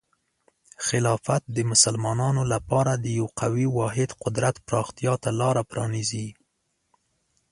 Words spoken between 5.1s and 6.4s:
ته لاره پرانیزي.